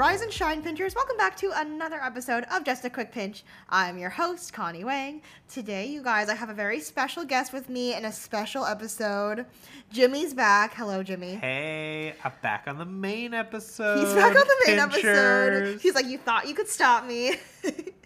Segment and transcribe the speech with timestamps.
[0.00, 0.94] Rise and shine, pinchers.
[0.94, 3.44] Welcome back to another episode of Just a Quick Pinch.
[3.68, 5.20] I'm your host, Connie Wang.
[5.46, 9.44] Today, you guys, I have a very special guest with me in a special episode.
[9.92, 10.72] Jimmy's back.
[10.72, 11.34] Hello, Jimmy.
[11.34, 13.98] Hey, I'm back on the main episode.
[13.98, 15.80] He's back on the main episode.
[15.82, 17.36] He's like, You thought you could stop me.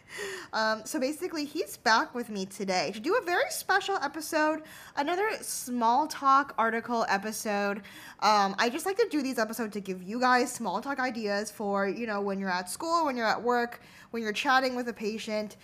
[0.53, 4.63] um, so basically, he's back with me today to do a very special episode,
[4.97, 7.79] another small talk article episode.
[8.21, 11.51] Um, I just like to do these episodes to give you guys small talk ideas
[11.51, 14.89] for, you know, when you're at school, when you're at work, when you're chatting with
[14.89, 15.57] a patient.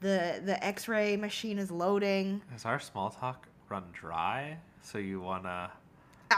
[0.00, 4.58] The, the x-ray machine is loading Is our small talk run dry?
[4.82, 5.70] So you wanna?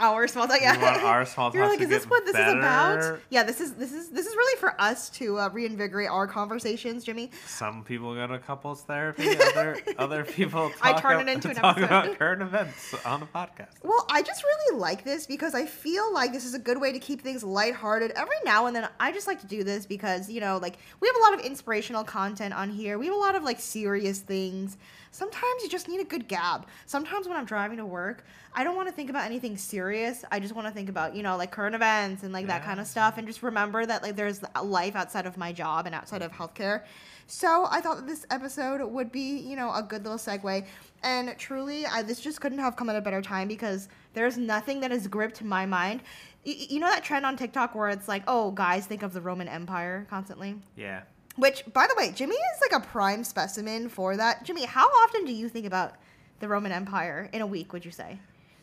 [0.01, 0.61] Our small talk.
[0.61, 3.21] Yeah, our small You're like, is this what this is about?
[3.31, 7.05] Yeah, this is this is this is really for us to uh, reinvigorate our conversations,
[7.05, 7.31] Jimmy.
[7.47, 9.37] Some people go to couples therapy.
[9.37, 10.71] Other other people.
[10.71, 11.87] Talk I turn it into an talk episode.
[11.87, 13.75] about current events on the podcast.
[13.83, 16.93] Well, I just really like this because I feel like this is a good way
[16.93, 18.13] to keep things lighthearted.
[18.13, 21.09] Every now and then, I just like to do this because, you know, like, we
[21.09, 22.99] have a lot of inspirational content on here.
[22.99, 24.77] We have a lot of, like, serious things.
[25.15, 26.67] Sometimes you just need a good gab.
[26.87, 30.25] Sometimes when I'm driving to work, I don't want to think about anything serious.
[30.33, 32.81] I just want to think about, you know, like, current events and, like, that kind
[32.81, 33.17] of stuff.
[33.17, 36.83] And just remember that, like, there's life outside of my job and outside of healthcare.
[37.29, 40.67] So I thought that this episode would be, you know, a good little segue.
[41.05, 44.81] And truly, I, this just couldn't have come at a better time because there's nothing
[44.81, 46.01] that has gripped my mind.
[46.45, 49.21] Y- you know that trend on TikTok where it's like, oh, guys think of the
[49.21, 50.57] Roman Empire constantly?
[50.77, 51.03] Yeah.
[51.37, 54.45] Which, by the way, Jimmy is like a prime specimen for that.
[54.45, 55.95] Jimmy, how often do you think about
[56.41, 58.19] the Roman Empire in a week, would you say?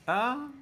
[0.07, 0.53] Um.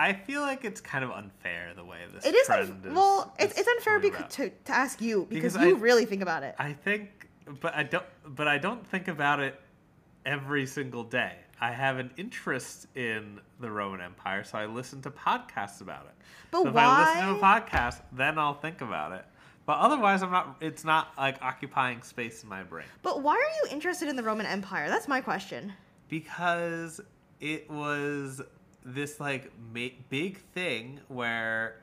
[0.00, 2.94] I feel like it's kind of unfair the way this It is, trend unf- is.
[2.94, 6.04] well, it's, is it's unfair because, to, to ask you because, Because you I- really
[6.04, 6.54] think about it.
[6.56, 7.26] I think,
[7.60, 8.04] but I don't.
[8.24, 9.60] But I don't think about it
[10.24, 11.32] every single day.
[11.60, 16.14] I have an interest in the Roman Empire, so I listen to podcasts about it.
[16.52, 19.24] But so if I listen to a podcast, then I'll think about it.
[19.68, 20.56] But otherwise, I'm not.
[20.62, 24.22] It's not like occupying space in my brain but why are you interested in the
[24.22, 24.88] Roman Empire?
[24.88, 25.74] That's my question.
[26.08, 27.02] because
[27.40, 28.40] it was
[28.84, 31.76] this like ma- big thing where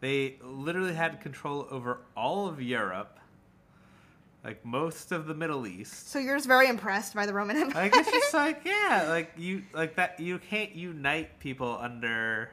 [0.00, 3.20] they literally had control over all of Europe,
[4.44, 6.08] like most of the Middle East.
[6.10, 7.84] So you're just very impressed by the Roman Empire.
[7.84, 12.50] Like it's just like yeah, like you like that you can't unite people under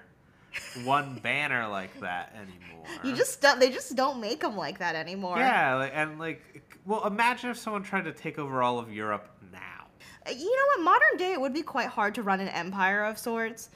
[0.83, 2.85] one banner like that anymore.
[3.03, 5.37] You just don't, they just don't make them like that anymore.
[5.37, 6.41] yeah, like, and like
[6.85, 9.87] well, imagine if someone tried to take over all of Europe now.
[10.25, 10.83] Uh, you know what?
[10.83, 13.69] Modern day, it would be quite hard to run an empire of sorts.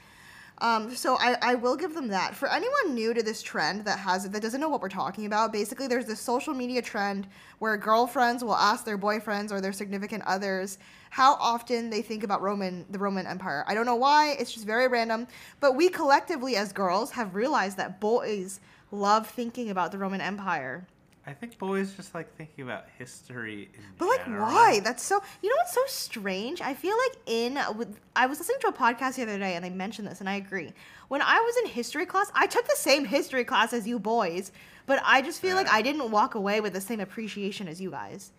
[0.58, 2.34] Um, so I, I will give them that.
[2.34, 5.52] For anyone new to this trend that has that doesn't know what we're talking about,
[5.52, 7.26] basically there's this social media trend
[7.58, 10.78] where girlfriends will ask their boyfriends or their significant others
[11.10, 13.64] how often they think about Roman the Roman Empire.
[13.66, 15.26] I don't know why, it's just very random.
[15.60, 18.60] But we collectively as girls have realized that boys
[18.92, 20.86] love thinking about the Roman Empire.
[21.26, 24.42] I think boys just like thinking about history in But like, general.
[24.42, 24.80] why?
[24.80, 25.22] That's so.
[25.42, 26.60] You know what's so strange?
[26.60, 29.64] I feel like in with I was listening to a podcast the other day and
[29.64, 30.72] they mentioned this, and I agree.
[31.08, 34.52] When I was in history class, I took the same history class as you boys,
[34.86, 37.90] but I just feel like I didn't walk away with the same appreciation as you
[37.90, 38.32] guys.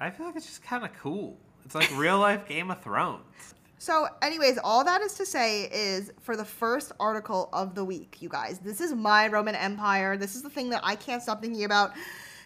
[0.00, 1.36] I feel like it's just kind of cool.
[1.64, 3.54] It's like real life Game of Thrones.
[3.78, 8.18] So, anyways, all that is to say is for the first article of the week,
[8.20, 8.60] you guys.
[8.60, 10.16] This is my Roman Empire.
[10.16, 11.90] This is the thing that I can't stop thinking about.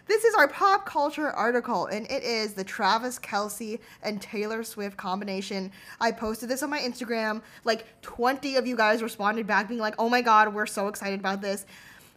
[0.07, 4.95] This is our pop culture article, and it is the Travis Kelce and Taylor Swift
[4.95, 5.69] combination.
[5.99, 7.41] I posted this on my Instagram.
[7.65, 11.19] Like 20 of you guys responded back, being like, oh my god, we're so excited
[11.19, 11.65] about this.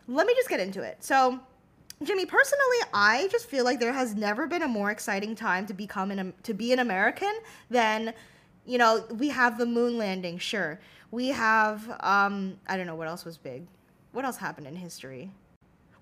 [0.07, 1.03] Let me just get into it.
[1.03, 1.41] So,
[2.03, 5.75] Jimmy, personally, I just feel like there has never been a more exciting time to
[5.75, 7.33] become an to be an American
[7.71, 8.15] than,
[8.65, 10.39] you know, we have the moon landing.
[10.39, 10.79] Sure,
[11.11, 11.91] we have.
[12.01, 13.67] Um, I don't know what else was big.
[14.13, 15.31] What else happened in history?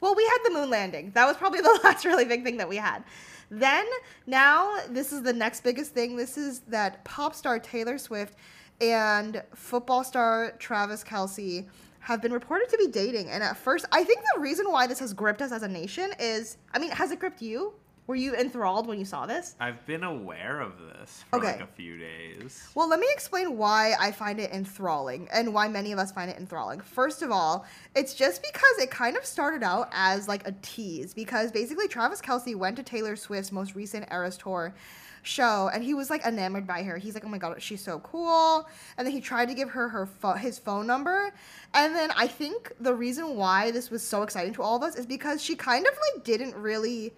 [0.00, 1.12] Well, we had the moon landing.
[1.14, 3.04] That was probably the last really big thing that we had.
[3.50, 3.86] Then,
[4.26, 6.16] now, this is the next biggest thing.
[6.16, 8.34] This is that pop star Taylor Swift
[8.81, 11.67] and football star Travis Kelce
[12.00, 13.28] have been reported to be dating.
[13.28, 16.11] And at first, I think the reason why this has gripped us as a nation
[16.19, 17.73] is I mean, has it gripped you?
[18.08, 19.55] Were you enthralled when you saw this?
[19.60, 21.52] I've been aware of this for Okay.
[21.52, 22.66] like a few days.
[22.75, 26.31] Well, let me explain why I find it enthralling and why many of us find
[26.31, 26.81] it enthralling.
[26.81, 31.12] First of all, it's just because it kind of started out as like a tease
[31.12, 34.75] because basically Travis Kelce went to Taylor Swift's most recent Eras Tour
[35.22, 36.96] show and he was like enamored by her.
[36.96, 38.66] He's like, "Oh my god, she's so cool."
[38.96, 41.31] And then he tried to give her her pho- his phone number.
[41.75, 44.96] And then I think the reason why this was so exciting to all of us
[44.96, 47.12] is because she kind of like didn't really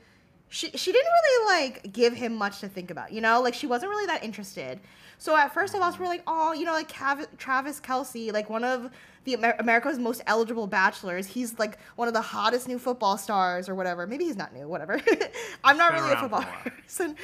[0.51, 3.41] she she didn't really like give him much to think about, you know?
[3.41, 4.81] Like she wasn't really that interested.
[5.17, 8.65] So at first we were like, oh, you know, like Cav- Travis Kelce, like one
[8.65, 8.91] of
[9.25, 11.27] the Amer- America's most eligible bachelors.
[11.27, 14.07] He's like one of the hottest new football stars or whatever.
[14.07, 15.01] Maybe he's not new, whatever.
[15.65, 17.17] I'm not Been really a football a person.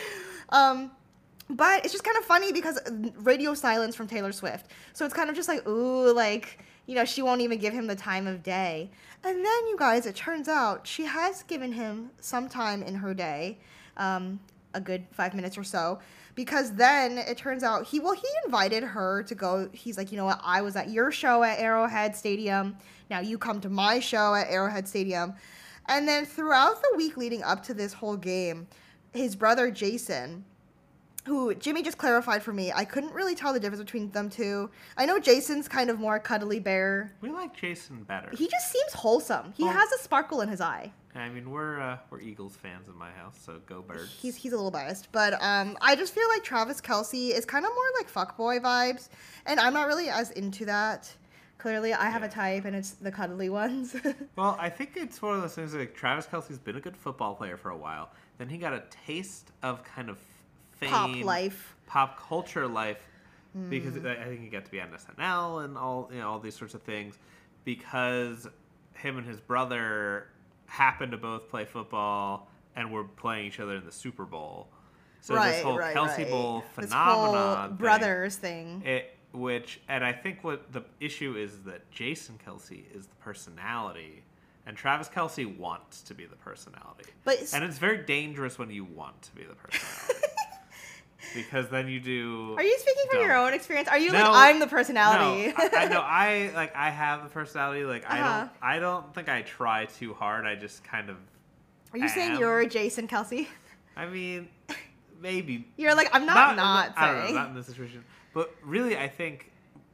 [0.50, 0.92] Um,
[1.48, 2.78] but it's just kind of funny because
[3.16, 4.70] radio silence from Taylor Swift.
[4.92, 7.86] So it's kind of just like, ooh, like, you know, she won't even give him
[7.86, 8.90] the time of day.
[9.22, 13.14] And then, you guys, it turns out she has given him some time in her
[13.14, 13.58] day,
[13.96, 14.40] um,
[14.74, 16.00] a good five minutes or so.
[16.34, 19.70] Because then it turns out he, well, he invited her to go.
[19.72, 20.40] He's like, you know what?
[20.44, 22.76] I was at your show at Arrowhead Stadium.
[23.08, 25.34] Now you come to my show at Arrowhead Stadium.
[25.88, 28.66] And then throughout the week leading up to this whole game,
[29.12, 30.44] his brother Jason,
[31.26, 32.72] who Jimmy just clarified for me.
[32.74, 34.70] I couldn't really tell the difference between them two.
[34.96, 37.12] I know Jason's kind of more cuddly bear.
[37.20, 38.30] We like Jason better.
[38.36, 39.52] He just seems wholesome.
[39.56, 39.68] He Oh.
[39.68, 40.92] has a sparkle in his eye.
[41.14, 44.14] I mean, we're uh, we're Eagles fans in my house, so go birds.
[44.20, 47.64] He's he's a little biased, but um, I just feel like Travis Kelce is kind
[47.64, 49.08] of more like fuckboy vibes,
[49.46, 51.10] and I'm not really as into that.
[51.58, 53.96] Clearly, I have a type, and it's the cuddly ones.
[54.36, 57.34] Well, I think it's one of those things like Travis Kelce's been a good football
[57.34, 58.10] player for a while.
[58.36, 60.18] Then he got a taste of kind of
[60.76, 61.76] fame, Pop life.
[61.86, 63.02] pop culture life,
[63.68, 64.06] because hmm.
[64.06, 66.56] I I think he got to be on SNL and all you know all these
[66.56, 67.18] sorts of things,
[67.64, 68.46] because
[68.94, 70.28] him and his brother
[70.66, 74.68] happened to both play football and were playing each other in the Super Bowl.
[75.20, 78.82] So this whole Kelce Bowl This phenomenon, thing- brothers thing.
[78.84, 84.22] it which and I think what the issue is that Jason Kelce is the personality
[84.66, 87.04] and Travis Kelce wants to be the personality.
[87.24, 90.26] But and it's very dangerous when you want to be the personality.
[91.34, 93.88] because then you do Are you speaking from your own experience?
[93.88, 95.52] Are you No, like I'm the personality?
[95.52, 98.38] No, I, I know I like I have the personality like I Uh-huh.
[98.40, 100.46] don't I don't think I try too hard.
[100.46, 101.16] I just kind of
[101.92, 103.46] Are you saying you're Jason Kelce?
[103.96, 104.48] I mean
[105.20, 107.34] maybe You're like I'm not not, I don't know, saying.
[107.34, 108.04] not in this situation.
[108.34, 109.50] But really, I think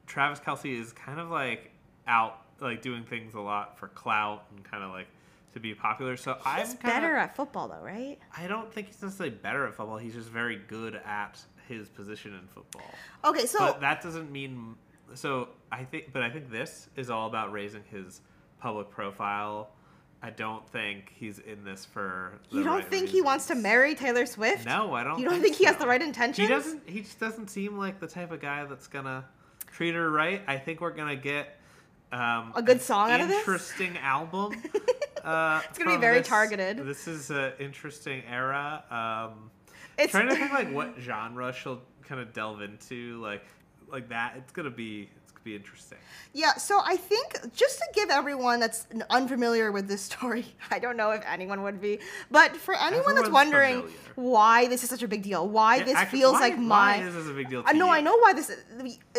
[0.06, 1.70] Travis Kelce is kind of like
[2.08, 5.06] out, like doing things a lot for clout and kind of like
[5.52, 6.16] to be popular.
[6.16, 8.18] So He's I'm kinda, better at football though, right?
[8.36, 9.98] I don't think he's necessarily better at football.
[9.98, 12.90] He's just very good at his position in football.
[13.24, 14.76] Okay, so but that doesn't mean.
[15.14, 18.20] So I think, but I think this is all about raising his
[18.58, 19.70] public profile.
[20.24, 22.38] I don't think he's in this for.
[22.50, 24.64] The you don't right think he wants to marry Taylor Swift?
[24.64, 25.18] No, I don't.
[25.18, 26.48] You don't think he has the right intentions?
[26.48, 26.88] He doesn't.
[26.88, 29.24] He just doesn't seem like the type of guy that's gonna
[29.66, 30.42] treat her right.
[30.46, 31.58] I think we're gonna get
[32.12, 33.38] um, A good song out of this?
[33.38, 34.52] Interesting album.
[35.24, 36.78] Uh, It's gonna be very this- targeted.
[36.78, 38.82] This is an interesting era.
[38.90, 39.52] Um,
[39.96, 43.44] It's trying to think like what genre she'll kind of delve into, like
[43.88, 44.34] like that.
[44.38, 45.08] It's gonna be
[45.44, 45.98] gonna be interesting.
[46.34, 50.96] Yeah, so I think just to give everyone that's unfamiliar with this story, I don't
[50.96, 51.98] know if anyone would be,
[52.30, 53.98] but for anyone that's wondering familiar.
[54.14, 56.98] why this is such a big deal, why Yeah, this actually, feels why- like my
[56.98, 57.62] Why is this a big deal?
[57.62, 57.92] To I know, you?
[57.92, 58.50] I know why this.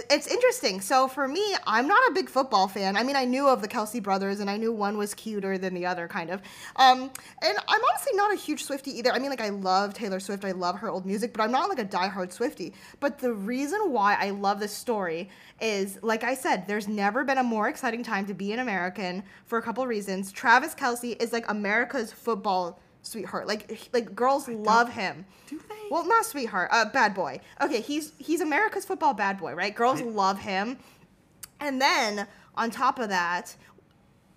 [0.09, 0.81] It's interesting.
[0.81, 2.97] So for me, I'm not a big football fan.
[2.97, 5.73] I mean, I knew of the Kelce brothers, and I knew one was cuter than
[5.73, 6.41] the other, kind of.
[6.77, 7.11] Um,
[7.41, 9.11] and I'm honestly not a huge Swiftie either.
[9.11, 10.45] I mean, like I love Taylor Swift.
[10.45, 12.73] I love her old music, but I'm not like a diehard Swiftie.
[12.99, 15.29] But the reason why I love this story
[15.61, 19.23] is, like I said, there's never been a more exciting time to be an American
[19.45, 20.33] for a couple reasons.
[20.33, 23.47] Travis Kelce is like America's football sweetheart.
[23.47, 25.25] Like, like girls love him.
[25.47, 25.75] Do they?
[25.89, 27.39] Well, not sweetheart, uh, bad boy.
[27.61, 29.73] Okay, he's he's America's football bad boy, right?
[29.73, 30.77] Girls I- love him.
[31.59, 33.55] And then on top of that,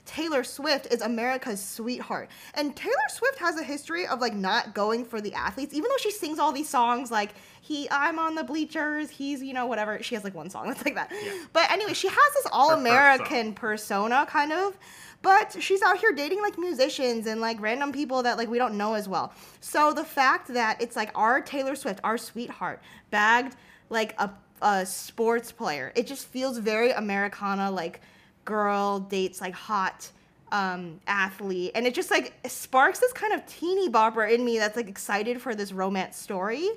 [0.04, 2.30] Taylor Swift is America's sweetheart.
[2.54, 5.96] And Taylor Swift has a history of like not going for the athletes, even though
[5.98, 7.34] she sings all these songs like
[7.66, 10.02] he I'm on the bleachers, he's, you know, whatever.
[10.02, 11.10] She has like one song that's like that.
[11.12, 11.32] Yeah.
[11.52, 14.78] But anyway, she has this all American persona kind of.
[15.22, 18.76] But she's out here dating like musicians and like random people that like we don't
[18.76, 19.32] know as well.
[19.60, 22.80] So the fact that it's like our Taylor Swift, our sweetheart,
[23.10, 23.56] bagged
[23.90, 24.30] like a,
[24.62, 28.00] a sports player, it just feels very Americana, like
[28.44, 30.08] girl dates like hot
[30.52, 34.76] um athlete and it just like sparks this kind of teeny bopper in me that's
[34.76, 36.68] like excited for this romance story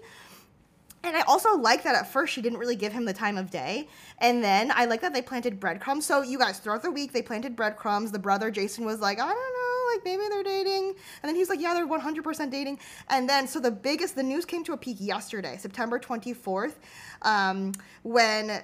[1.04, 3.50] and I also like that at first she didn't really give him the time of
[3.50, 3.88] day.
[4.18, 6.06] And then I like that they planted breadcrumbs.
[6.06, 8.12] So you guys, throughout the week, they planted breadcrumbs.
[8.12, 10.96] The brother Jason was like, I don't know, like maybe they're dating.
[11.22, 12.80] And then he's like, yeah, they're 100% dating.
[13.10, 16.76] And then, so the biggest, the news came to a peak yesterday, September 24th,
[17.22, 17.72] um,
[18.04, 18.62] when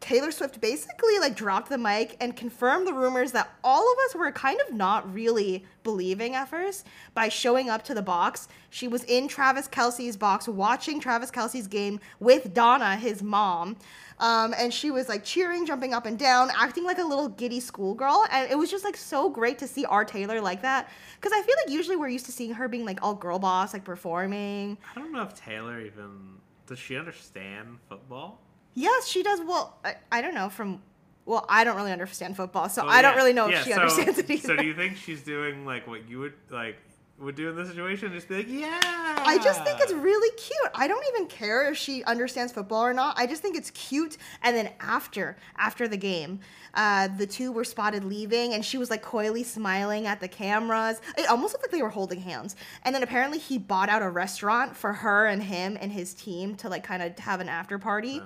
[0.00, 4.14] Taylor Swift basically like dropped the mic and confirmed the rumors that all of us
[4.14, 8.48] were kind of not really believing at first by showing up to the box.
[8.70, 13.76] She was in Travis Kelce's box watching Travis Kelce's game with Donna, his mom.
[14.20, 17.60] Um, and she was like cheering, jumping up and down, acting like a little giddy
[17.60, 18.26] schoolgirl.
[18.30, 20.88] And it was just like so great to see our Taylor like that.
[21.16, 23.72] Because I feel like usually we're used to seeing her being like all girl boss,
[23.72, 24.76] like performing.
[24.90, 28.40] I don't know if Taylor even does she understand football.
[28.78, 29.40] Yes, she does.
[29.40, 30.82] Well, I, I don't know from.
[31.26, 33.72] Well, I don't really understand football, so Oh, I don't really know if Yeah, she
[33.72, 34.48] so, understands it either.
[34.48, 36.76] So do you think she's doing like what you would like
[37.18, 38.12] would do in this situation?
[38.12, 38.78] Just be like, yeah.
[38.82, 40.70] I just think it's really cute.
[40.74, 43.18] I don't even care if she understands football or not.
[43.18, 44.16] I just think it's cute.
[44.42, 46.40] And then after after the game,
[46.74, 51.00] uh, the two were spotted leaving, and she was like coyly smiling at the cameras.
[51.18, 52.56] It almost looked like they were holding hands.
[52.84, 56.54] And then apparently he bought out a restaurant for her and him and his team
[56.56, 58.22] to like kind of have an after party.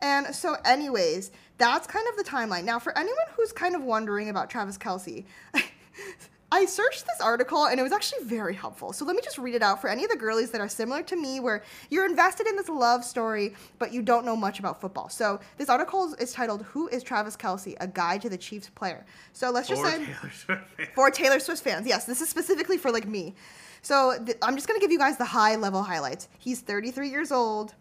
[0.00, 2.64] And so, anyways, that's kind of the timeline.
[2.64, 5.24] Now, for anyone who's kind of wondering about Travis Kelce,
[6.50, 8.94] I searched this article and it was actually very helpful.
[8.94, 11.02] So let me just read it out for any of the girlies that are similar
[11.02, 14.80] to me, where you're invested in this love story, but you don't know much about
[14.80, 15.10] football.
[15.10, 17.76] So this article is- titled "Who is Travis Kelce?
[17.80, 20.88] A Guide to the Chiefs Player." So let's just Or say Taylor Swift fans.
[20.94, 21.86] for Taylor Swift fans.
[21.86, 23.34] Yes, this is specifically for like me.
[23.82, 26.28] So th- I'm just gonna give you guys the high level highlights.
[26.38, 27.74] He's 33 years old.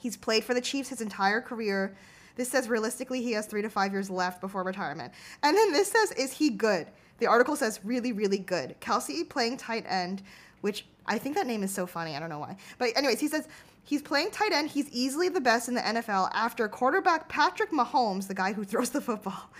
[0.00, 1.96] He's played for the Chiefs his entire career.
[2.36, 5.12] This says realistically he has three to five years left before retirement.
[5.42, 6.86] And then this says, is he good?
[7.18, 8.76] The article says really, really good.
[8.80, 10.22] Kelce playing tight end,
[10.60, 12.14] which I think that name is so funny.
[12.14, 12.56] I don't know why.
[12.78, 13.48] But anyways, he says
[13.82, 14.70] he's playing tight end.
[14.70, 18.90] He's easily the best in the NFL after quarterback Patrick Mahomes, the guy who throws
[18.90, 19.50] the football.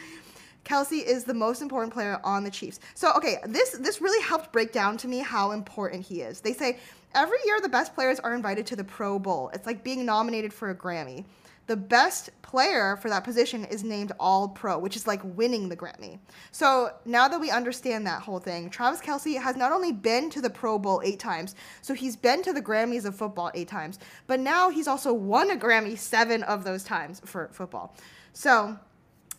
[0.64, 2.78] Kelce is the most important player on the Chiefs.
[2.94, 6.40] So okay, this this really helped break down to me how important he is.
[6.40, 6.78] They say
[7.14, 9.50] every year the best players are invited to the Pro Bowl.
[9.52, 11.24] It's like being nominated for a Grammy.
[11.66, 15.76] The best player for that position is named All Pro, which is like winning the
[15.76, 16.18] Grammy.
[16.50, 20.40] So now that we understand that whole thing, Travis Kelce has not only been to
[20.40, 23.98] the Pro Bowl eight times, so he's been to the Grammys of football eight times,
[24.26, 27.94] but now he's also won a Grammy seven of those times for football.
[28.32, 28.78] So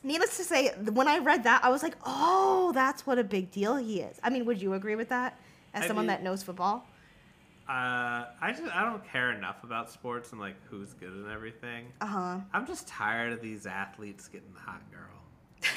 [0.02, 3.52] Needless to say, when I read that, I was like, "Oh, that's what a big
[3.52, 5.38] deal he is." I mean, would you agree with that
[5.74, 6.86] as I someone mean- that knows football?
[7.70, 11.86] Uh, I just I don't care enough about sports and like who's good and everything.
[12.02, 12.38] Uh huh.
[12.52, 15.22] I'm just tired of these athletes getting the hot girl.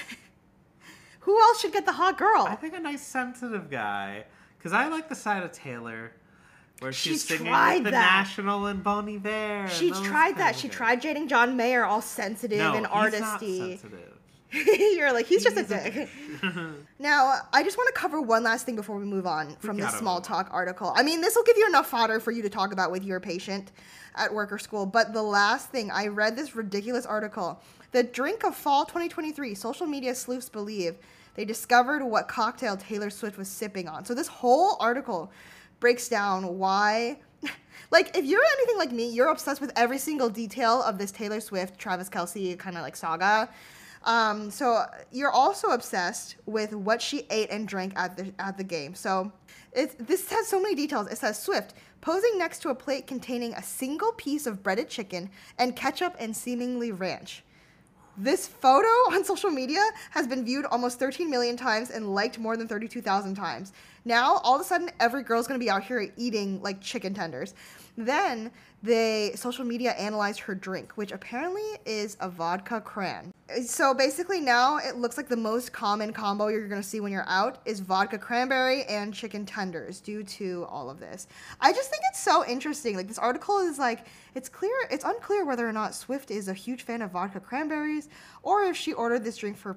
[1.21, 2.47] Who else should get the hot girl?
[2.49, 4.25] I think a nice sensitive guy,
[4.59, 6.13] because I like the side of Taylor,
[6.81, 8.17] where she's, She's singing with the that.
[8.17, 9.69] National and Bon Iver.
[9.69, 10.57] she tried that.
[10.57, 13.79] She tried dating John Mayer, all sensitive no, and he's not artisty.
[13.79, 14.19] sensitive.
[14.97, 16.09] You're like, he's just a dick.
[16.99, 19.93] Now, I just want to cover one last thing before we move on from this
[19.95, 20.93] small talk article.
[20.95, 23.19] I mean, this will give you enough fodder for you to talk about with your
[23.19, 23.73] patient
[24.15, 24.87] at work or school.
[24.87, 27.61] But the last thing, I read this ridiculous article.
[27.93, 30.97] The drink of fall 2023, social media sleuths believe
[31.35, 34.05] they discovered what cocktail Taylor Swift was sipping on.
[34.05, 35.33] So this whole article
[35.81, 37.19] breaks down why.
[37.91, 41.41] Like, if you're anything like me, you're obsessed with every single detail of this Taylor
[41.41, 43.51] Swift, Travis Kelce kind of like saga.
[44.05, 48.65] Um, so you're also obsessed with what she ate and drank at the at the
[48.65, 48.95] game.
[48.95, 49.33] So
[49.75, 51.09] this has so many details.
[51.09, 55.31] It says Swift posing next to a plate containing a single piece of breaded chicken
[55.59, 57.45] and ketchup and seemingly ranch.
[58.17, 62.57] This photo on social media has been viewed almost 13 million times and liked more
[62.57, 63.73] than 32,000 times.
[64.05, 67.55] Now, all of a sudden, every girl's gonna be out here eating like chicken tenders.
[67.97, 68.51] Then
[68.83, 73.33] they social media analyzed her drink, which apparently is a vodka cran.
[73.65, 77.29] So basically, now it looks like the most common combo you're gonna see when you're
[77.29, 81.29] out is vodka cranberry and chicken tenders due to all of this.
[81.61, 82.97] I just think it's so interesting.
[82.97, 86.55] Like this article is like it's clear it's unclear whether or not Swift is a
[86.55, 88.09] huge fan of vodka cranberries
[88.43, 89.77] or if she ordered this drink for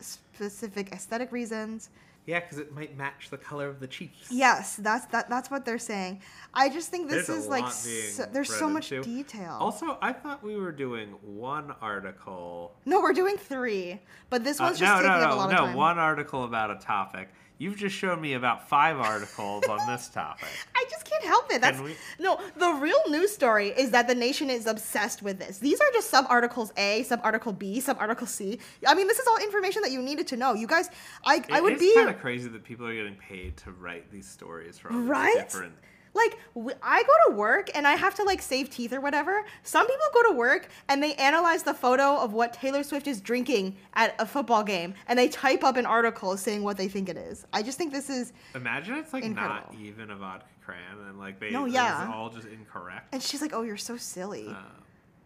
[0.00, 1.90] specific aesthetic reasons.
[2.30, 4.28] Yeah, because it might match the color of the cheeks.
[4.30, 6.22] Yes, that's that that's what they're saying.
[6.54, 9.02] I just think this There's is like so, there's so much into.
[9.04, 9.56] detail.
[9.58, 12.76] Also, I thought we were doing one article.
[12.86, 13.98] no, we're doing 3,
[14.30, 15.56] but this Uh, one's just no, taking no, up a no, lot no.
[15.58, 15.74] of time.
[15.76, 17.30] One article about a topic.
[17.60, 20.48] You've just shown me about five articles on this topic.
[20.74, 21.60] I just can't help it.
[21.60, 22.40] That's we- no.
[22.56, 25.58] The real news story is that the nation is obsessed with this.
[25.58, 28.58] These are just sub articles A, sub article B, sub article C.
[28.86, 30.54] I mean, this is all information that you needed to know.
[30.54, 30.88] You guys,
[31.26, 34.10] I I would it's be kind of crazy that people are getting paid to write
[34.10, 35.34] these stories for all these Right?
[35.36, 35.74] different.
[36.12, 36.38] Like
[36.82, 39.44] I go to work and I have to like save teeth or whatever.
[39.62, 43.20] Some people go to work and they analyze the photo of what Taylor Swift is
[43.20, 47.08] drinking at a football game and they type up an article saying what they think
[47.08, 47.46] it is.
[47.52, 51.38] I just think this is Imagine it's like not even a vodka cran and like
[51.38, 52.10] they No, it's yeah.
[52.12, 53.08] all just incorrect.
[53.12, 54.54] and she's like, "Oh, you're so silly." Uh,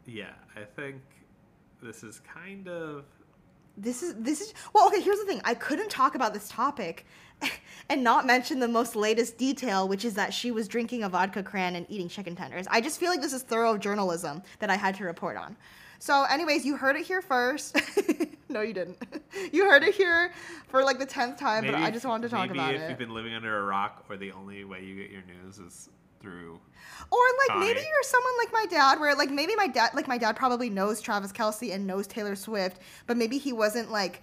[0.06, 1.00] yeah, I think
[1.82, 3.04] this is kind of
[3.76, 5.00] This is this is well okay.
[5.00, 7.06] Here's the thing: I couldn't talk about this topic
[7.88, 11.42] and not mention the most latest detail, which is that she was drinking a vodka
[11.42, 12.66] cran and eating chicken tenders.
[12.70, 15.56] I just feel like this is thorough journalism that I had to report on.
[15.98, 17.76] So, anyways, you heard it here first.
[18.48, 18.98] no, you didn't.
[19.52, 20.32] You heard it here
[20.68, 22.74] for like the tenth time, but I just wanted to talk about it.
[22.74, 25.22] maybe if you've been living under a rock, or the only way you get your
[25.22, 26.60] news is through.
[27.10, 30.18] Or like maybe you're someone like my dad, where like maybe my dad, like my
[30.18, 34.22] dad probably knows Travis Kelce and knows Taylor Swift, but maybe he wasn't like,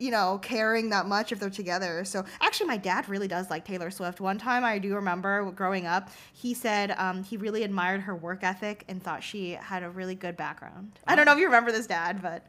[0.00, 2.04] you know, caring that much if they're together.
[2.04, 4.20] So actually, my dad really does like Taylor Swift.
[4.20, 8.42] One time I do remember growing up, he said um, he really admired her work
[8.42, 10.98] ethic and thought she had a really good background.
[11.06, 12.46] I don't know if you remember this dad, but.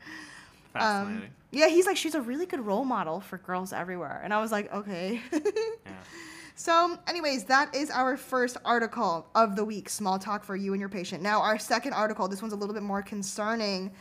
[0.74, 4.22] Um, yeah, he's like, she's a really good role model for girls everywhere.
[4.24, 5.20] And I was like, okay.
[5.34, 5.91] yeah.
[6.55, 9.89] So, anyways, that is our first article of the week.
[9.89, 11.22] Small talk for you and your patient.
[11.22, 13.91] Now, our second article, this one's a little bit more concerning.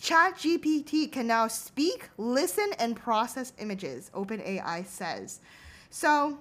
[0.00, 5.40] ChatGPT can now speak, listen, and process images, OpenAI says.
[5.90, 6.38] So,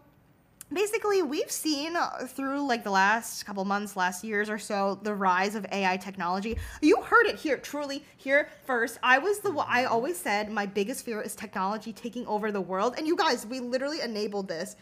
[0.74, 1.96] basically we've seen
[2.28, 6.58] through like the last couple months last years or so the rise of ai technology.
[6.82, 8.98] You heard it here truly here first.
[9.04, 12.96] I was the i always said my biggest fear is technology taking over the world.
[12.98, 14.76] And you guys we literally enabled this.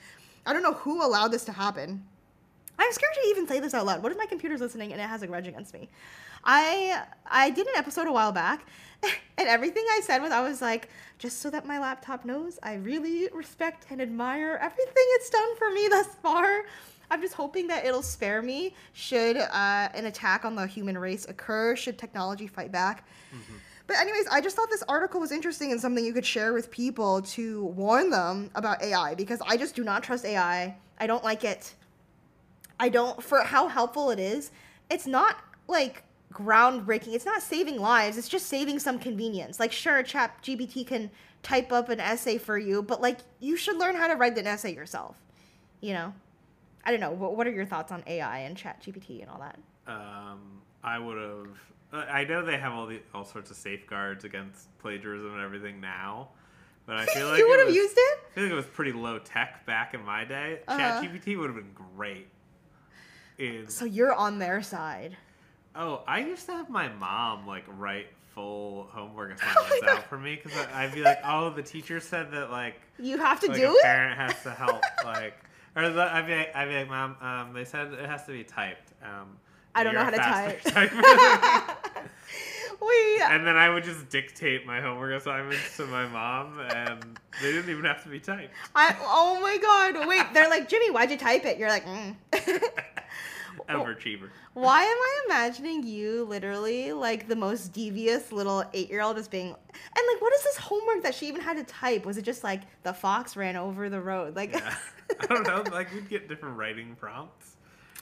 [0.45, 2.03] I don't know who allowed this to happen
[2.79, 4.03] i'm scared to even say this out loud.
[4.03, 5.89] What if my computer's listening and it has a grudge against me?
[6.43, 8.67] I i did an episode a while back
[9.37, 12.73] and everything i said was i was like just so that my laptop knows i
[12.75, 16.65] really respect and admire everything it's done for me thus far.
[17.11, 21.25] I'm just hoping that it'll spare me should uh, an attack on the human race
[21.29, 23.07] occur should technology fight back.
[23.85, 26.71] But anyways, I just thought this article was interesting and something you could share with
[26.71, 30.75] people to warn them about AI because I just do not trust AI.
[30.99, 31.73] I don't like it.
[32.83, 34.51] I don't for how helpful it is.
[34.91, 35.37] It's not
[35.69, 37.13] like groundbreaking.
[37.13, 38.17] It's not saving lives.
[38.17, 39.57] It's just saving some convenience.
[39.57, 41.09] Like sure, Chat GPT can
[41.43, 44.47] type up an essay for you, but like you should learn how to write an
[44.47, 45.15] essay yourself.
[45.79, 46.13] You know.
[46.83, 47.11] I don't know.
[47.11, 49.57] What, what are your thoughts on AI and Chat GPT and all that?
[49.87, 50.41] Um,
[50.83, 52.09] I would have.
[52.09, 56.31] I know they have all the all sorts of safeguards against plagiarism and everything now,
[56.85, 58.19] but I feel like you would have used it?
[58.31, 60.59] I feel like it was pretty low tech back in my day.
[60.67, 61.01] Uh-huh.
[61.01, 62.27] ChatGPT would have been great.
[63.43, 65.17] In So you're on their side.
[65.75, 69.97] oh, I used to have my mom like write full homework Oh assignments God.
[69.97, 73.39] out for me because I'd be like, oh, the teacher said that like You have
[73.41, 73.83] to like do a it?
[73.83, 75.35] parent has to help like
[75.75, 78.31] or the, I'd be like, I'd be like, mom, um, they said it has to
[78.31, 78.93] be typed.
[79.03, 79.37] Um,
[79.75, 80.61] I don't know how to type.
[82.81, 87.51] we and then I would just dictate my homework assignments to my mom, and they
[87.51, 88.53] didn't even have to be typed.
[88.75, 90.07] I oh my god.
[90.07, 91.57] Wait, they're like, Jimmy, why'd you type it?
[91.57, 92.15] You're like, mm.
[93.69, 94.29] Overachiever.
[94.53, 99.31] Why am I imagining you literally like the most devious little eight year old just
[99.31, 99.55] being and
[100.13, 102.05] like what is this homework that she even had to type?
[102.05, 104.35] Was it just like the fox ran over the road?
[104.35, 104.75] Like Yeah.
[105.19, 105.63] I don't know.
[105.71, 107.55] Like we'd get different writing prompts.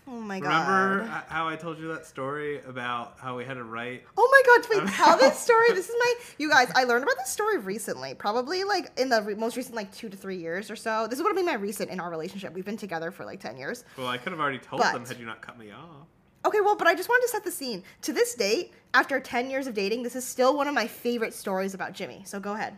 [0.07, 0.67] Oh my god.
[0.67, 4.03] Remember how I told you that story about how we had to write?
[4.17, 5.67] Oh my god, wait, tell this story.
[5.69, 8.13] This is my you guys, I learned about this story recently.
[8.15, 11.07] Probably like in the re- most recent like 2 to 3 years or so.
[11.07, 12.51] This is what be my recent in our relationship.
[12.53, 13.83] We've been together for like 10 years.
[13.97, 16.07] Well, I could have already told them had you not cut me off.
[16.43, 17.83] Okay, well, but I just wanted to set the scene.
[18.01, 21.35] To this date, after 10 years of dating, this is still one of my favorite
[21.35, 22.23] stories about Jimmy.
[22.25, 22.73] So go ahead.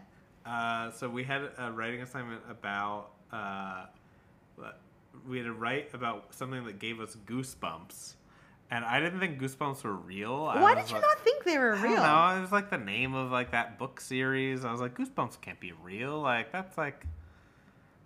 [0.45, 3.12] Uh, so we had a writing assignment about.
[3.31, 3.86] Uh,
[4.57, 4.77] what-
[5.27, 8.15] we had to write about something that gave us goosebumps,
[8.71, 10.45] and I didn't think goosebumps were real.
[10.45, 11.95] Why did you like- not think they were I real?
[11.95, 12.38] don't know.
[12.38, 14.65] It was like the name of like that book series.
[14.65, 16.19] I was like, Goosebumps can't be real.
[16.19, 17.05] Like that's like,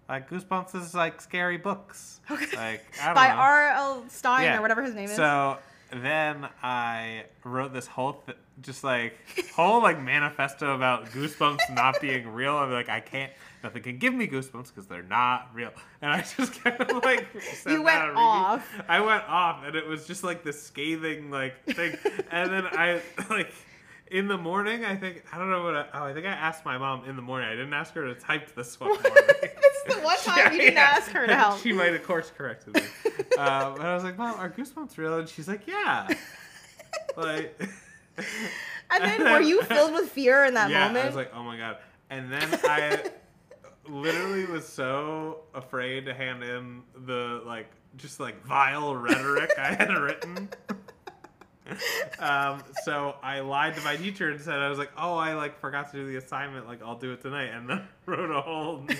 [0.10, 2.22] like Goosebumps is like scary books.
[2.30, 2.56] Okay.
[2.56, 3.30] Like I don't By.
[3.30, 4.06] R.L.
[4.10, 4.58] Stine Yeah.
[4.60, 5.16] or whatever his name is.
[5.16, 5.58] So
[5.92, 9.16] then I wrote this whole th- just like
[9.56, 12.56] whole like manifesto about Goosebumps not being real.
[12.58, 13.32] I'm like, I can't.
[13.64, 15.72] Nothing can give me goosebumps because they're not real.
[16.02, 17.28] And I just kind of like
[17.66, 18.68] You went off.
[18.88, 21.98] I went off, and it was just like the scathing like thing.
[22.32, 23.52] and then I like
[24.12, 24.86] in the morning.
[24.86, 25.76] I think I don't know what.
[25.76, 27.50] I, oh, I think I asked my mom in the morning.
[27.50, 28.98] I didn't ask her to type this one.
[29.78, 31.60] This is the one time you didn't ask her to help.
[31.62, 32.82] She might have course corrected me.
[33.38, 35.20] um, and I was like, Mom, are goosebumps real?
[35.20, 36.08] And she's like, Yeah.
[37.16, 37.60] like.
[38.92, 41.06] and then were you filled with fear in that yeah, moment?
[41.06, 41.78] I was like, oh my god.
[42.10, 43.04] And then I
[43.90, 49.90] literally was so afraid to hand in the like just like vile rhetoric I had
[49.90, 50.50] written.
[52.20, 55.60] um, so I lied to my teacher and said I was like, oh, I like
[55.60, 56.68] forgot to do the assignment.
[56.68, 58.96] Like I'll do it tonight, and then wrote a whole new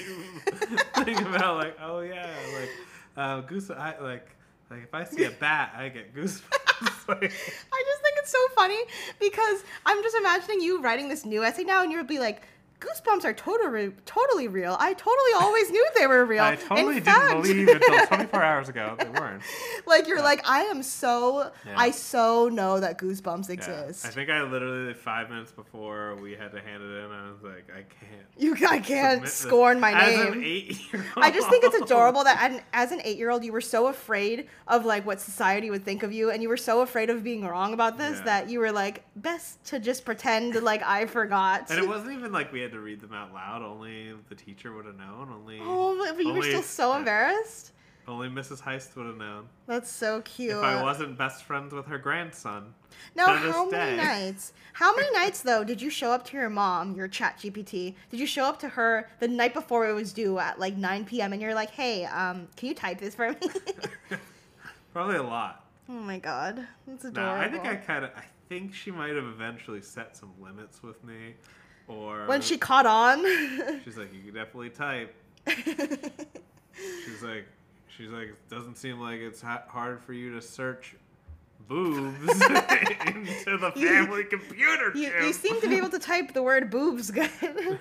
[1.04, 2.70] thing about like, oh yeah, like
[3.16, 3.70] uh, goose.
[3.70, 4.28] I like
[4.70, 7.08] like if I see a bat, I get goosebumps.
[7.08, 7.34] like,
[7.72, 7.97] I just
[8.28, 8.80] so funny
[9.20, 12.42] because I'm just imagining you writing this new essay now, and you'll be like.
[12.80, 14.78] Goosebumps are totally totally real.
[14.80, 16.44] I totally always knew they were real.
[16.44, 19.42] I totally In didn't fact- believe until 24 hours ago they weren't.
[19.88, 21.74] like you're like I am so Yeah.
[21.76, 23.54] I so know that goosebumps Yeah.
[23.54, 24.06] exist.
[24.06, 27.42] I think I literally five minutes before we had to hand it in, I was
[27.42, 28.28] like, I can't.
[28.38, 29.34] you I can't submit this.
[29.34, 30.34] scorn my As name.
[30.34, 31.14] An eight-year-old.
[31.26, 34.50] I just think it's adorable that as an eight year old, you were so afraid
[34.68, 37.44] of like what society would think of you, and you were so afraid of being
[37.44, 38.26] wrong about this Yeah.
[38.26, 41.72] that you were like, best to just pretend like I forgot.
[41.72, 43.62] And it wasn't even like we had to read them out loud.
[43.62, 45.30] Only the teacher would have known.
[45.32, 47.72] Only oh, but you were still so embarrassed.
[48.08, 48.62] only Mrs.
[48.62, 49.48] Heist would have known.
[49.66, 50.52] That's so cute.
[50.52, 52.74] If I wasn't best friends with her grandson.
[53.16, 54.04] Now, how many day.
[54.04, 54.54] nights?
[54.74, 57.96] How many nights though did you show up to your mom, your Chat GPT?
[58.10, 61.06] Did you show up to her the night before it was due at like 9
[61.06, 61.34] p.m.
[61.34, 63.38] and you're like, "Hey, um, can you type this for me?"
[64.94, 65.66] Probably a lot.
[65.90, 67.36] oh my god, that's adorable.
[67.36, 67.42] No.
[67.42, 68.12] I think I kind of.
[68.16, 71.36] I think she might have eventually set some limits with me,
[71.88, 73.24] or when she caught on.
[73.84, 75.14] she's like, you can definitely type.
[75.48, 77.48] She's like,
[77.96, 80.96] she's like, it doesn't seem like it's ha- hard for you to search
[81.68, 84.92] boobs into the You- family computer.
[84.96, 87.30] You, you seem to be able to type the word boobs good.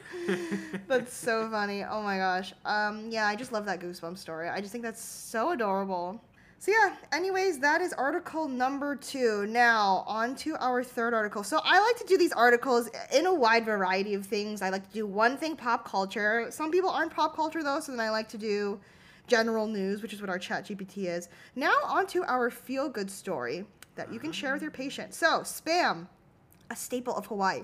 [0.89, 1.85] that's so funny.
[1.85, 2.53] Oh my gosh.
[2.65, 4.49] Um, yeah, I just love that goosebump story.
[4.49, 6.21] I just think that's so adorable.
[6.59, 9.47] So yeah, anyways, that is article number two.
[9.47, 11.45] Now, on to our third article.
[11.45, 14.63] So I like to do these articles in a wide variety of things.
[14.63, 16.47] I like to do one thing pop culture.
[16.51, 18.81] Some people aren't pop culture though, so then I like to do
[19.27, 21.29] general news, which is what our chat GPT is.
[21.55, 23.65] Now on to our feel good story
[23.97, 25.15] that you can share with your patient.
[25.15, 26.07] So spam
[26.71, 27.63] a staple of Hawaii,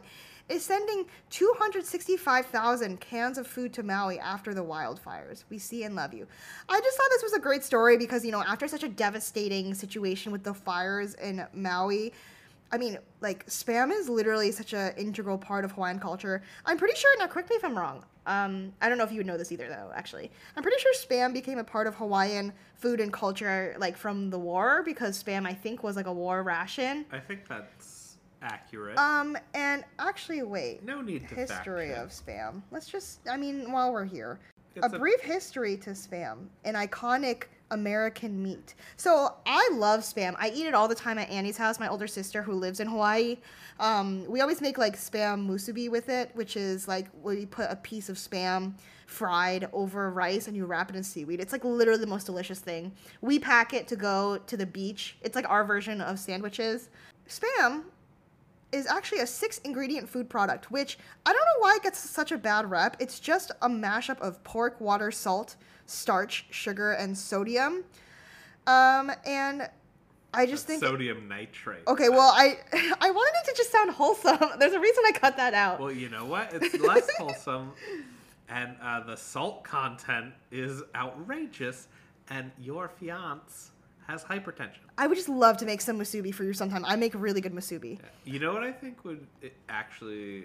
[0.49, 5.45] is sending 265,000 cans of food to Maui after the wildfires.
[5.51, 6.27] We see and love you.
[6.69, 9.75] I just thought this was a great story because, you know, after such a devastating
[9.75, 12.13] situation with the fires in Maui,
[12.73, 16.43] I mean, like, spam is literally such an integral part of Hawaiian culture.
[16.65, 18.03] I'm pretty sure, now correct me if I'm wrong.
[18.25, 20.31] Um, I don't know if you would know this either, though, actually.
[20.57, 24.39] I'm pretty sure spam became a part of Hawaiian food and culture, like, from the
[24.39, 27.05] war, because spam, I think, was like a war ration.
[27.13, 28.02] I think that's
[28.43, 28.99] accurate.
[28.99, 30.83] Um, and actually, wait.
[30.85, 31.99] no need to fact History check.
[31.99, 32.63] of spam.
[32.71, 34.39] Let's just, I mean, while we're here,
[34.83, 38.75] a a- brief history to spam, an iconic American meat.
[38.97, 40.35] So I love spam.
[40.39, 42.87] I eat it all the time at Annie's house, my older sister who lives in
[42.87, 43.39] Hawaii.
[43.81, 47.71] Um, we always make like spam musubi with it, which is like where you put
[47.71, 48.75] a piece of spam
[49.07, 51.41] fried over rice and you wrap it in seaweed.
[51.41, 52.93] It's like literally the most delicious thing.
[53.23, 55.17] We pack it to go to the beach.
[55.23, 56.91] It's like our version of sandwiches.
[57.29, 57.85] Spam
[58.73, 62.33] is actually a six ingredient food product, which I don't know why it gets such
[62.33, 62.97] a bad rep.
[62.99, 65.57] It's just a mashup of pork, water, salt,
[65.87, 67.85] starch, sugar, and sodium.
[68.67, 69.69] Um, and
[70.35, 70.91] I just That's think.
[70.91, 71.83] sodium nitrate.
[71.87, 72.59] Okay, well, I
[73.01, 74.39] I wanted it to just sound wholesome.
[74.59, 75.81] There's a reason I cut that out.
[75.81, 76.53] Well, you know what?
[76.55, 77.73] It's less wholesome,
[78.49, 81.89] and uh, the salt content is outrageous,
[82.31, 83.71] and your fiance
[84.07, 84.81] has hypertension.
[84.99, 86.85] I would just love to make some musubi for you sometime.
[86.85, 87.99] I make really good musubi.
[88.25, 90.45] You know what I think would eh, actually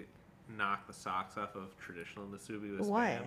[0.56, 3.08] knock the socks off of traditional musubi with What?
[3.08, 3.22] spam?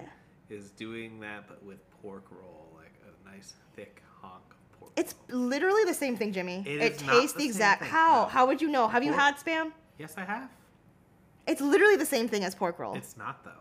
[0.50, 4.92] Is doing that, but with pork roll, like a nice thick honk of pork.
[4.98, 5.40] It's roll.
[5.44, 6.64] literally the same thing, Jimmy.
[6.66, 7.84] It It, is not tastes the exact.
[7.84, 8.24] How?
[8.24, 8.30] no.
[8.30, 8.88] How would you know?
[8.90, 9.72] Have you had spam?
[9.98, 10.50] Yes, I have.
[11.48, 12.96] It's literally the same thing as pork roll.
[12.96, 13.52] It's not though.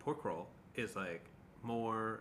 [0.00, 1.24] Pork roll is like
[1.62, 2.20] more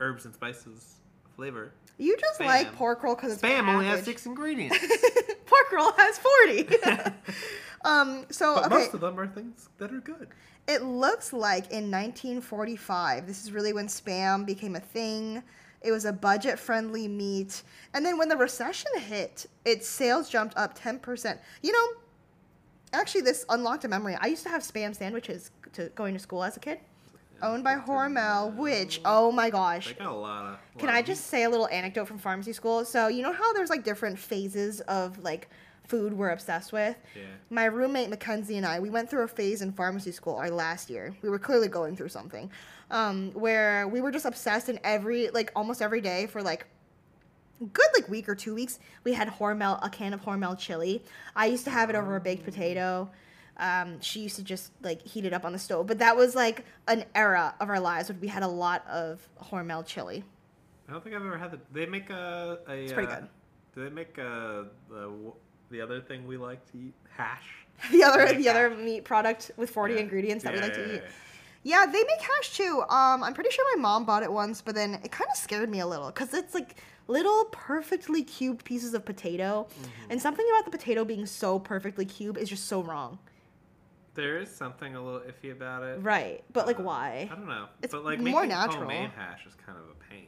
[0.00, 0.96] herbs and spices
[1.36, 1.72] flavor.
[1.98, 2.46] you just Spam.
[2.46, 4.78] like pork roll because it's Spam only has six ingredients.
[5.46, 6.68] pork roll has 40.
[7.84, 8.74] um, so, But okay.
[8.74, 10.28] most of them are things that are good.
[10.66, 15.42] It looks like in 1945, this is really when spam became a thing.
[15.82, 17.62] It was a budget friendly meat.
[17.94, 21.38] And then when the recession hit, its sales jumped up 10%.
[21.62, 21.86] You know,
[22.92, 24.16] actually, this unlocked a memory.
[24.20, 26.80] I used to have spam sandwiches to going to school as a kid,
[27.42, 29.88] owned by Hormel, which, oh my gosh.
[29.88, 30.78] They got a lot of.
[30.78, 32.84] Can I of just say a little anecdote from pharmacy school?
[32.84, 35.48] So you know how there's like different phases of like
[35.86, 36.96] food we're obsessed with.
[37.14, 37.22] Yeah.
[37.50, 40.90] My roommate Mackenzie and I, we went through a phase in pharmacy school our last
[40.90, 41.14] year.
[41.22, 42.50] We were clearly going through something,
[42.90, 46.66] um, where we were just obsessed, and every like almost every day for like
[47.72, 51.02] good like week or two weeks, we had Hormel a can of Hormel chili.
[51.34, 53.10] I used to have it over a baked potato.
[53.58, 56.34] Um, she used to just like heat it up on the stove, but that was
[56.34, 60.24] like an era of our lives when we had a lot of Hormel chili.
[60.88, 61.58] I don't think I've ever had the.
[61.72, 62.58] They make a.
[62.68, 63.28] a It's pretty uh, good.
[63.74, 65.10] Do they make a the
[65.70, 67.66] the other thing we like to eat hash?
[67.90, 70.00] the other the other meat product with 40 Yeah.
[70.00, 71.02] ingredients that we Yeah, like to yeah, eat.
[71.04, 71.10] yeah.
[71.62, 72.82] Yeah, they make hash too.
[72.88, 75.68] Um, I'm pretty sure my mom bought it once, but then it kind of scared
[75.68, 76.76] me a little because it's like
[77.08, 80.10] little perfectly cubed pieces of potato, Mm-hmm.
[80.10, 83.18] and something about the potato being so perfectly cubed is just so wrong.
[84.16, 86.02] There is something a little iffy about it.
[86.02, 87.28] Right, but like Uh, why?
[87.30, 87.66] I don't know.
[87.82, 88.80] It's but like more making natural.
[88.80, 90.26] homemade hash is kind of a pain.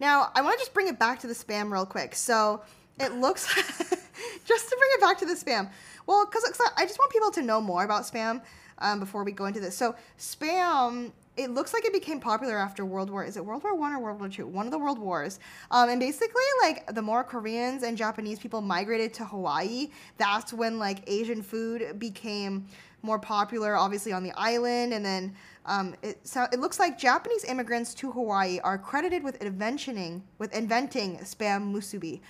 [0.00, 2.14] Now, I want to just bring it back to the spam real quick.
[2.14, 2.62] So
[2.98, 3.46] it looks,
[4.46, 5.70] just to bring it back to the spam.
[6.06, 6.44] Well, because
[6.76, 8.42] I just want people to know more about spam
[8.78, 9.76] um, before we go into this.
[9.76, 13.22] So spam, it looks like it became popular after World War.
[13.24, 14.46] Is it World War One or World War Two?
[14.46, 15.38] One of the world wars.
[15.70, 20.78] Um, and basically, like the more Koreans and Japanese people migrated to Hawaii, that's when
[20.78, 22.66] like Asian food became
[23.02, 25.34] more popular, obviously on the island, and then
[25.66, 30.54] um, it so it looks like Japanese immigrants to Hawaii are credited with inventioning, with
[30.54, 32.20] inventing spam musubi,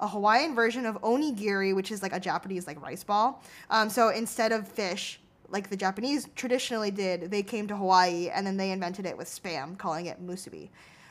[0.00, 3.42] a Hawaiian version of onigiri, which is like a Japanese like rice ball.
[3.70, 8.46] Um, so instead of fish, like the Japanese traditionally did, they came to Hawaii and
[8.46, 10.68] then they invented it with spam, calling it musubi.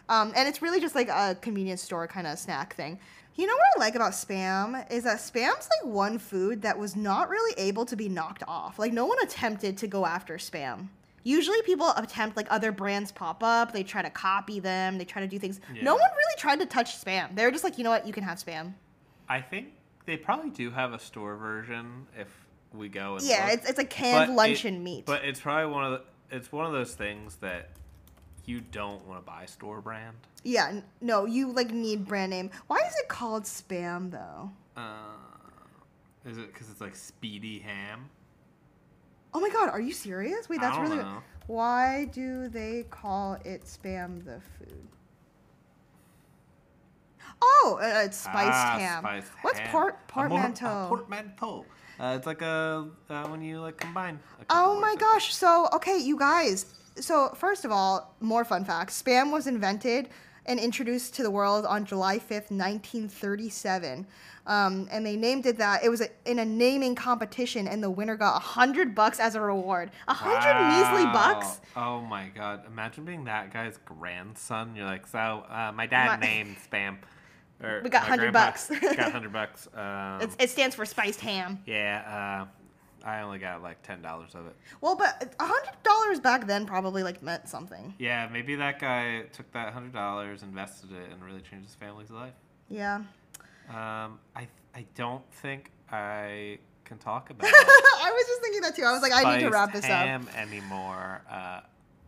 [0.09, 2.99] Um, and it's really just like a convenience store kind of snack thing.
[3.35, 6.95] You know what I like about spam is that spam's like one food that was
[6.95, 8.77] not really able to be knocked off.
[8.77, 10.87] Like no one attempted to go after spam.
[11.23, 15.21] Usually people attempt like other brands pop up, they try to copy them, they try
[15.21, 15.61] to do things.
[15.81, 17.35] No one really tried to touch spam.
[17.35, 18.73] They're just like, you know what, you can have spam.
[19.27, 19.69] I think
[20.05, 22.27] they probably do have a store version if
[22.73, 23.53] we go and Yeah, look.
[23.59, 25.05] it's, it's a canned But luncheon it- meat.
[25.05, 27.69] But it's probably one of the it's one of those things that
[28.45, 30.15] you don't want to buy store brand.
[30.43, 32.51] yeah, n- no, you like need brand name.
[32.67, 34.51] Why is it called spam though?
[34.75, 35.15] Uh,
[36.25, 38.09] is it because it's like speedy ham?
[39.33, 40.47] Oh my god, are you serious?
[40.49, 41.01] Wait, I that's don't really.
[41.03, 41.23] know.
[41.47, 44.87] Why do they call it spam the food?
[47.41, 48.99] Oh, uh, it's spiced Ah, ham.
[49.03, 49.71] spiced What's ham.
[49.71, 50.85] port A mor- a portmanteau?
[50.89, 51.65] portmanteau.
[51.99, 54.19] Uh, it's like a uh, when you like combine.
[54.39, 55.33] a Oh my gosh.
[55.35, 56.65] So, okay, you guys.
[56.95, 59.01] So, first of all, more fun facts.
[59.01, 60.09] Spam was invented
[60.45, 64.05] and introduced to the world on July 5th, 1937.
[64.45, 65.83] Um, and they named it that.
[65.85, 69.41] It was a, in a naming competition, and the winner got 100 bucks as a
[69.41, 69.89] reward.
[70.09, 71.61] A 100 measly bucks?
[71.77, 72.63] Oh my god!
[72.67, 74.75] Imagine being that guy's grandson.
[74.75, 76.97] You're like, so uh, my dad My- named spam.
[77.63, 78.69] Or We got 100 grandpa bucks.
[78.97, 79.69] got hundred bucks.
[79.73, 81.59] Um, it stands for spiced ham.
[81.65, 82.47] yeah, uh,
[83.03, 84.55] I only got like ten dollars of it.
[84.81, 87.93] Well, but a $100 back then probably like meant something.
[87.99, 92.11] Yeah, maybe that guy took that hundred dollars, invested it, and really changed his family's
[92.11, 92.33] life.
[92.69, 93.01] Yeah.
[93.69, 97.49] Um, I I don't think I can talk about.
[97.53, 98.05] It.
[98.05, 98.83] I was just thinking that too.
[98.83, 99.91] I was like, I need to wrap this up.
[99.91, 101.21] ham anymore.
[101.29, 101.61] Uh,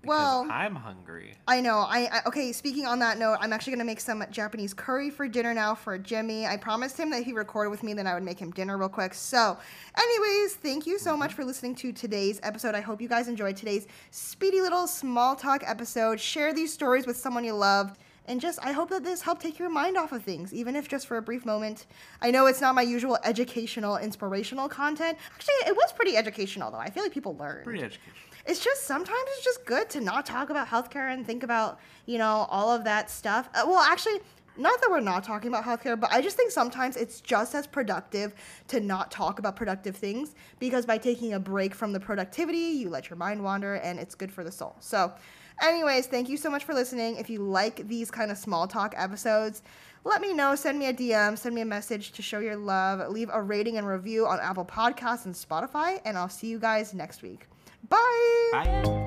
[0.07, 1.35] Well- I'm hungry.
[1.47, 1.85] I know.
[1.87, 2.51] I, I okay.
[2.51, 5.97] Speaking on that note, I'm actually gonna make some Japanese curry for dinner now for
[5.97, 6.45] Jimmy.
[6.45, 8.77] I promised him that if he recorded with me, then I would make him dinner
[8.77, 9.13] real quick.
[9.13, 9.57] So,
[9.97, 11.19] anyways, thank you so mm-hmm.
[11.19, 12.75] much for listening to today's episode.
[12.75, 16.19] I hope you guys enjoyed today's speedy little small talk episode.
[16.19, 17.97] Share these stories with someone you love.
[18.27, 20.87] And just, I hope that this helped take your mind off of things, even if
[20.87, 21.85] just for a brief moment.
[22.21, 25.17] I know it's not my usual educational, inspirational content.
[25.35, 26.79] Actually, it was pretty educational, though.
[26.79, 28.15] I feel like people learned Pretty educational.
[28.45, 32.17] It's just sometimes it's just good to not talk about healthcare and think about you
[32.17, 33.49] know all of that stuff.
[33.53, 34.19] Uh, well actually
[34.57, 37.67] not that we're not talking about healthcare but i just think sometimes it's just as
[37.67, 38.33] productive
[38.69, 42.89] to not talk about productive things because by taking a break from the productivity you
[42.89, 44.75] let your mind wander and it's good for the soul.
[44.79, 45.13] So
[45.61, 47.17] anyways thank you so much for listening.
[47.17, 49.61] If you like these kind of small talk episodes
[50.05, 53.09] let me know send me a dm send me a message to show your love
[53.09, 56.93] leave a rating and review on apple podcasts and spotify and i'll see you guys
[56.93, 57.47] next week
[57.89, 59.05] Bye.